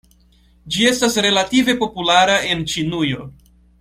[0.75, 3.29] Ĝi estas relative populara en Ĉinujo.